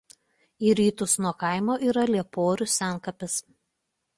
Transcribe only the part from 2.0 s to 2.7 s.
Lieporių